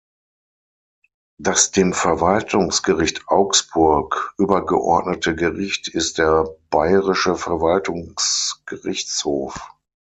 Das 1.39 1.69
dem 1.69 1.93
Verwaltungsgericht 1.93 3.25
Augsburg 3.27 4.33
übergeordnete 4.39 5.35
Gericht 5.35 5.87
ist 5.89 6.17
der 6.17 6.55
Bayerische 6.71 7.35
Verwaltungsgerichtshof. 7.35 9.59